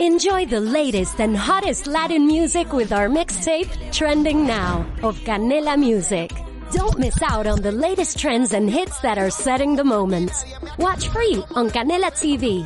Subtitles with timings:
[0.00, 6.30] Enjoy the latest and hottest Latin music with our mixtape, Trending Now, of Canela Music.
[6.70, 10.30] Don't miss out on the latest trends and hits that are setting the moment.
[10.78, 12.62] Watch free on Canela TV.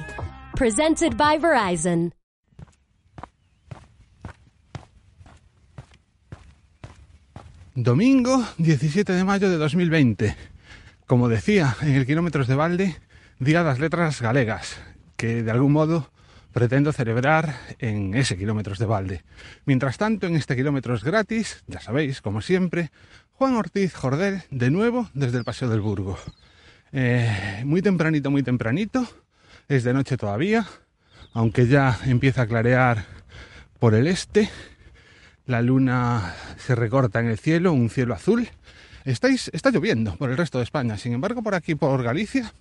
[0.56, 2.12] Presented by Verizon.
[7.74, 10.37] Domingo 17 de mayo de 2020.
[11.06, 12.96] Como decía, en el Kilómetros de Valde,
[13.38, 14.76] Día de las Letras Galegas,
[15.17, 16.12] que de algún modo
[16.52, 19.24] pretendo celebrar en ese Kilómetros de Valde.
[19.64, 22.90] Mientras tanto, en este Kilómetros gratis, ya sabéis, como siempre,
[23.32, 26.18] Juan Ortiz Jordel, de nuevo desde el Paseo del Burgo.
[26.92, 29.06] Eh, muy tempranito, muy tempranito,
[29.68, 30.66] es de noche todavía,
[31.32, 33.06] aunque ya empieza a clarear
[33.78, 34.48] por el este
[35.46, 38.48] la luna se recorta en el cielo, un cielo azul.
[39.05, 40.96] Estáis, está lloviendo por el resto de España.
[40.96, 42.52] Sin embargo, por aquí, por Galicia,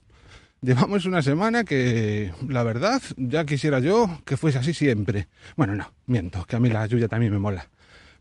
[0.61, 5.27] llevamos una semana que, la verdad, ya quisiera yo que fuese así siempre.
[5.55, 7.67] Bueno, no, miento, que a mí la lluvia también me mola.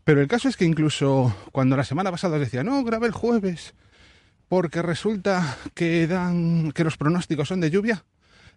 [0.03, 3.13] Pero el caso es que incluso cuando la semana pasada os decía, no, grabé el
[3.13, 3.75] jueves,
[4.47, 8.03] porque resulta que dan, que los pronósticos son de lluvia,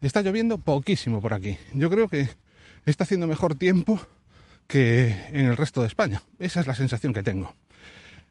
[0.00, 1.59] está lloviendo poquísimo por aquí.
[1.75, 2.28] Yo creo que
[2.87, 4.00] está haciendo mejor tiempo
[4.66, 6.22] que en el resto de España.
[6.39, 7.55] Esa es la sensación que tengo.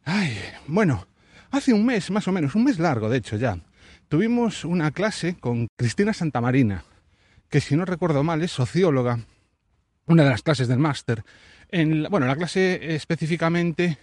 [0.04, 0.36] Ay,
[0.66, 1.08] bueno,
[1.52, 3.58] hace un mes más o menos, un mes largo de hecho ya,
[4.14, 6.84] tuvimos una clase con Cristina Santamarina,
[7.50, 9.18] que si no recuerdo mal es socióloga,
[10.06, 11.24] una de las clases del máster.
[11.72, 13.98] En bueno, la clase específicamente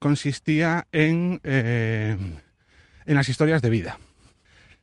[0.00, 2.16] consistía en, eh,
[3.06, 4.00] en las historias de vida.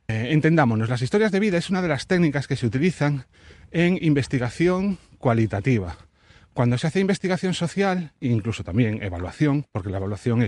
[0.08, 3.26] Eh, entendámonos, las historias de vida es una de las técnicas que se utilizan
[3.72, 5.98] en investigación cualitativa
[6.52, 10.46] cuando se hace investigación social, incluso también evaluación, porque la evaluación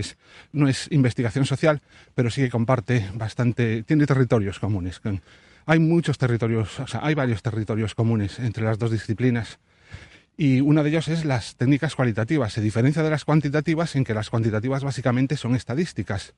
[0.51, 1.81] no es investigación social,
[2.13, 5.01] pero sí que comparte bastante, tiene territorios comunes.
[5.65, 9.59] Hay muchos territorios, o hay varios territorios comunes entre las dos disciplinas.
[10.35, 12.53] Y uno de ellos es las técnicas cualitativas.
[12.53, 16.33] Se diferencia de las cuantitativas en que las cuantitativas básicamente son estadísticas.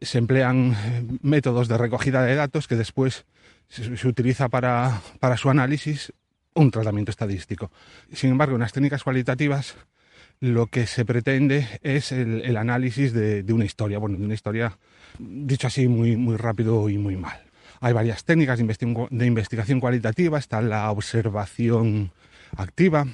[0.00, 3.24] Se emplean eh, métodos de recogida de datos que después
[3.68, 5.00] se, utiliza para
[5.38, 6.12] su análisis
[6.54, 7.70] un tratamiento estadístico.
[8.12, 9.76] Sin embargo, en las técnicas cualitativas
[10.40, 14.76] lo que se pretende es el, análisis de, una historia, bueno, de una historia,
[15.18, 17.40] dicho así, muy, muy rápido y muy mal.
[17.80, 22.10] Hay varias técnicas de, de investigación cualitativa, está la observación
[22.56, 23.06] activa.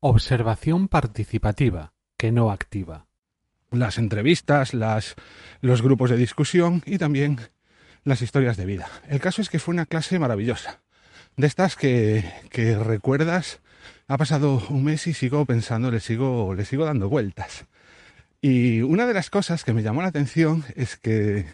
[0.00, 3.06] Observación participativa, que no activa.
[3.70, 5.14] Las entrevistas, las,
[5.60, 7.38] los grupos de discusión y también
[8.02, 8.88] las historias de vida.
[9.08, 10.80] El caso es que fue una clase maravillosa
[11.38, 12.24] de estas que,
[12.84, 13.60] recuerdas,
[14.08, 17.64] ha pasado un mes y sigo pensando, le sigo, le sigo dando vueltas.
[18.40, 21.46] Y una de las cosas que me llamó la atención es que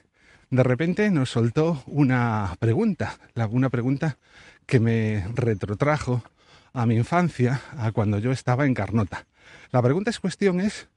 [0.48, 3.18] de repente nos soltó una pregunta,
[3.50, 4.16] una pregunta
[4.64, 6.24] que me retrotrajo
[6.72, 9.26] a mi infancia, a cuando yo estaba en Carnota.
[9.70, 10.88] La pregunta es cuestión es,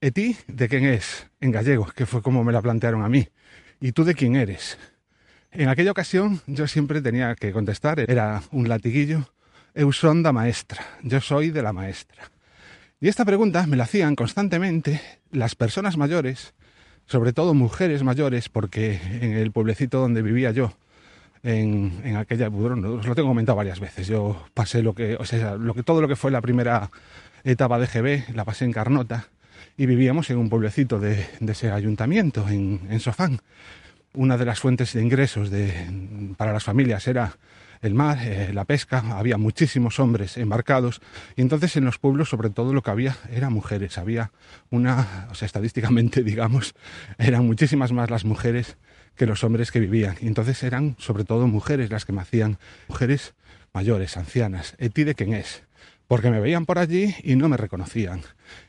[0.00, 1.26] ¿e ti de quién es?
[1.40, 3.28] En gallego, que fue como me la plantearon a mí.
[3.80, 4.78] ¿Y tú de quién eres?
[5.50, 9.30] En aquella ocasión yo siempre tenía que contestar, era un latiguillo,
[9.74, 12.30] Eusonda maestra, yo soy de la maestra.
[13.00, 16.54] Y esta pregunta me la hacían constantemente las personas mayores,
[17.06, 20.72] sobre todo mujeres mayores, porque en el pueblecito donde vivía yo,
[21.42, 25.56] en, en aquella, os lo tengo comentado varias veces, yo pasé lo que, o sea,
[25.56, 26.90] lo que, todo lo que fue la primera
[27.44, 29.28] etapa de GB, la pasé en Carnota,
[29.76, 33.40] y vivíamos en un pueblecito de, ese ayuntamiento, en, en Sofán
[34.16, 35.50] una de las fuentes de ingresos
[36.36, 37.36] para las familias era
[37.82, 41.00] el mar, eh, la pesca, había muchísimos hombres embarcados
[41.36, 44.32] y entonces en los pueblos sobre todo lo que había eran mujeres, había
[44.70, 46.74] una, o sea, estadísticamente digamos,
[47.18, 48.78] eran muchísimas más las mujeres
[49.14, 52.58] que los hombres que vivían y entonces eran sobre todo mujeres las que me hacían,
[52.88, 53.34] mujeres
[53.72, 55.65] mayores, ancianas, ¿eti de quién es?
[56.08, 58.22] Porque me veían por allí y no me reconocían.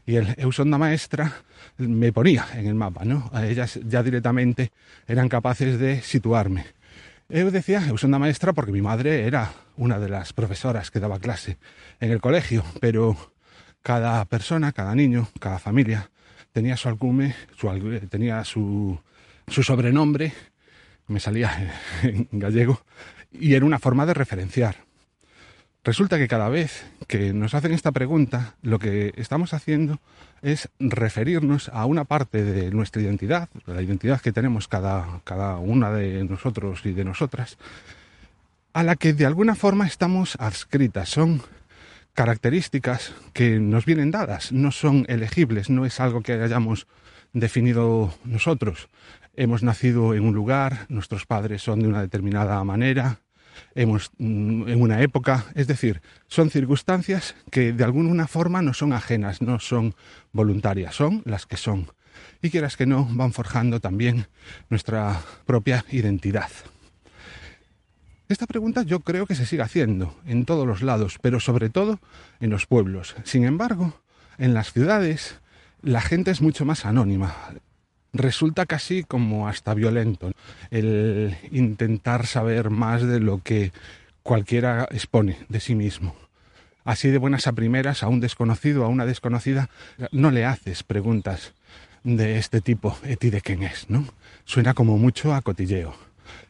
[0.06, 1.34] Y el Eusonda Maestra
[1.78, 3.30] me ponía en el mapa, ¿no?
[3.40, 4.72] Ellas ya directamente
[5.08, 6.66] eran capaces de situarme.
[7.30, 11.58] Yo decía Eusonda Maestra porque mi madre era una de las profesoras que daba clase
[12.00, 13.18] en el colegio, pero
[13.82, 16.10] cada persona, cada niño, cada familia
[16.54, 17.70] tenía su alcume, su,
[18.10, 19.00] tenía su,
[19.48, 20.34] su sobrenombre,
[21.08, 21.74] me salía
[22.04, 22.82] en gallego,
[23.32, 24.87] y era una forma de referenciar.
[25.84, 30.00] Resulta que cada vez que nos hacen esta pregunta, lo que estamos haciendo
[30.42, 35.92] es referirnos a una parte de nuestra identidad, la identidad que tenemos cada, cada una
[35.92, 37.58] de nosotros y de nosotras,
[38.74, 41.10] a la que de alguna forma estamos adscritas.
[41.10, 41.42] Son
[42.14, 46.88] características que nos vienen dadas, no son elegibles, no es algo que hayamos
[47.34, 48.90] definido nosotros.
[49.36, 53.20] Hemos nacido en un lugar, nuestros padres son de una determinada manera,
[53.76, 58.94] hemos mm, en una época, es decir, son circunstancias que de alguna forma no son
[58.94, 59.96] ajenas, no son
[60.32, 61.92] voluntarias, son las que son.
[62.42, 64.28] Y quieras que no, van forjando también
[64.70, 66.50] nuestra propia identidad.
[68.30, 72.00] Esta pregunta yo creo que se sigue haciendo en todos los lados, pero sobre todo
[72.40, 73.16] en los pueblos.
[73.24, 74.02] Sin embargo,
[74.38, 75.40] en las ciudades
[75.82, 77.36] la gente es mucho más anónima.
[78.14, 80.32] Resulta casi como hasta violento
[80.72, 83.72] el intentar saber más de lo que
[84.24, 86.16] cualquiera expone de sí mismo.
[86.84, 89.70] Así de buenas a primeras, a un desconocido, a una desconocida,
[90.12, 91.54] no le haces preguntas
[92.04, 93.90] de este tipo, ¿y de quién es?
[93.90, 94.06] ¿no?
[94.46, 95.94] Suena como mucho a cotilleo.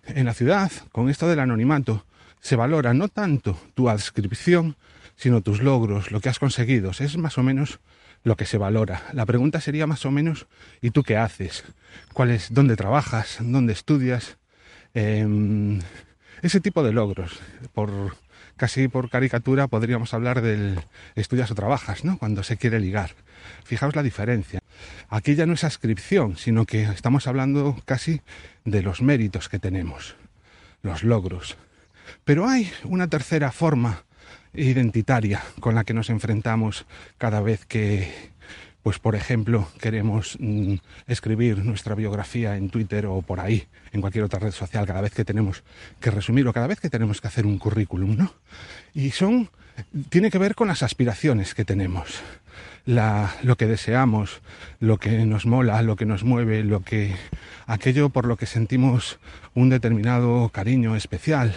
[0.06, 2.06] En la ciudad, con esto del anonimato,
[2.40, 4.76] se valora no tanto tu adscripción,
[5.16, 6.92] sino tus logros, lo que has conseguido.
[6.92, 7.80] Es más o menos
[8.28, 9.04] lo que se valora.
[9.14, 10.48] La pregunta sería más o menos,
[10.82, 11.64] ¿y tú qué haces?
[12.14, 13.38] ¿Cuál es, ¿Dónde trabajas?
[13.40, 14.38] ¿Dónde estudias?
[14.94, 15.80] Em,
[16.42, 17.40] ese tipo de logros.
[17.74, 18.18] Por,
[18.58, 20.78] casi por caricatura podríamos hablar del
[21.16, 22.18] estudias o trabajas, ¿no?
[22.18, 23.12] Cuando se quiere ligar.
[23.64, 24.60] Fijaos la diferencia.
[25.08, 28.22] Aquí ya no es ascripción, sino que estamos hablando casi
[28.66, 30.18] de los méritos que tenemos,
[30.82, 31.56] los logros.
[32.26, 34.04] Pero hay una tercera forma
[34.54, 36.86] identitaria con la que nos enfrentamos
[37.18, 38.12] cada vez que,
[38.84, 40.76] pues por ejemplo, queremos mm,
[41.08, 45.14] escribir nuestra biografía en Twitter o por ahí, en cualquier otra red social, cada vez
[45.14, 45.64] que tenemos
[46.00, 48.34] que resumir o cada vez que tenemos que hacer un currículum, ¿no?
[48.94, 49.50] Y son,
[50.10, 52.24] tiene que ver con las aspiraciones que tenemos
[52.88, 54.42] la, lo que deseamos,
[54.80, 57.16] lo que nos mola, lo que nos mueve, lo que,
[57.68, 59.20] aquello por lo que sentimos
[59.54, 61.54] un determinado cariño especial.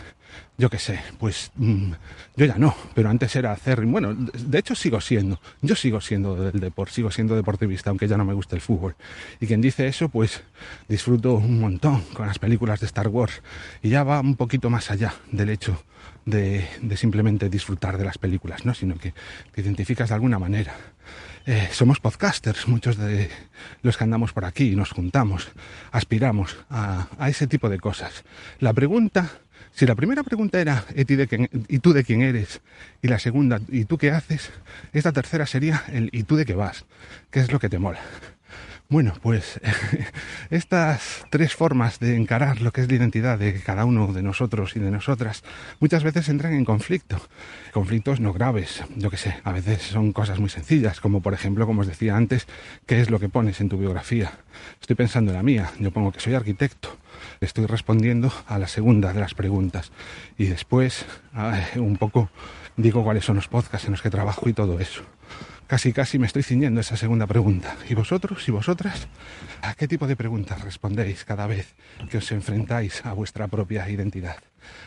[0.59, 1.93] Yo qué sé, pues mm,
[2.37, 6.37] yo ya no, pero antes era hacer, bueno, de hecho sigo siendo, yo sigo siendo
[6.37, 8.95] del deporte, sigo siendo deportivista, aunque ya no me gusta el fútbol.
[9.41, 10.43] Y quien dice eso, pues
[10.89, 13.43] disfruto un montón con las películas de Star Wars.
[13.83, 15.83] Y ya va un poquito más allá del hecho
[16.25, 18.75] de, simplemente disfrutar de las películas, ¿no?
[18.75, 19.15] sino que
[19.53, 20.75] te identificas de alguna manera.
[21.47, 23.31] Eh, somos podcasters, muchos de
[23.83, 25.49] los que andamos por aquí, nos juntamos,
[25.91, 28.25] aspiramos a, ese tipo de cosas.
[28.59, 29.31] La pregunta,
[29.73, 32.61] si la primera pregunta era ¿y tú de quién eres?
[33.03, 34.51] Y la segunda, ¿y tú qué haces?
[34.93, 36.85] Esta tercera sería el ¿y tú de qué vas?
[37.31, 38.01] ¿Qué es lo que te mola?
[38.91, 39.61] Bueno, pues
[40.51, 44.75] estas tres formas de encarar lo que es la identidad de cada uno de nosotros
[44.75, 45.45] y de nosotras
[45.79, 47.17] muchas veces entran en conflicto.
[47.73, 51.67] Conflictos no graves, yo que sé, a veces son cosas muy sencillas, como por ejemplo,
[51.67, 52.49] como os decía antes,
[52.85, 54.33] ¿qué es lo que pones en tu biografía?
[54.81, 56.99] Estoy pensando en la mía, yo pongo que soy arquitecto,
[57.41, 59.93] estoy respondiendo a la segunda de las preguntas
[60.39, 61.07] y después
[61.77, 62.31] un poco
[62.77, 65.05] digo cuáles son los podcasts en los que trabajo y todo eso
[65.71, 67.77] casi casi me estoy ciñendo esa segunda pregunta.
[67.89, 69.07] ¿Y vosotros y vosotras?
[69.63, 71.77] ¿A qué tipo de preguntas respondéis cada vez
[72.11, 74.39] que os enfrentáis a vuestra propia identidad?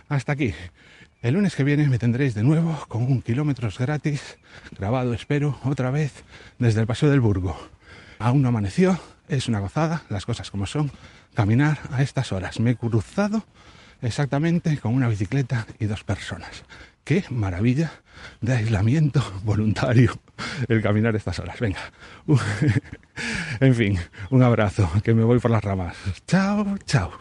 [0.09, 0.53] Hasta aquí.
[1.21, 4.37] El lunes que viene me tendréis de nuevo con un kilómetros gratis,
[4.77, 6.25] grabado espero, otra vez,
[6.59, 7.57] desde el Paseo del Burgo.
[8.19, 10.91] Aún no amaneció, es una gozada, las cosas como son,
[11.33, 12.59] caminar a estas horas.
[12.59, 13.45] Me he cruzado
[14.01, 16.63] exactamente con una bicicleta y dos personas.
[17.03, 17.91] Qué maravilla
[18.41, 20.13] de aislamiento voluntario
[20.67, 21.59] el caminar estas horas.
[21.59, 21.79] Venga.
[23.59, 23.99] en fin,
[24.29, 25.95] un abrazo, que me voy por las ramas.
[26.27, 27.11] Chao, chao.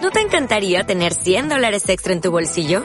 [0.00, 2.84] ¿No te encantaría tener 100 dólares extra en tu bolsillo?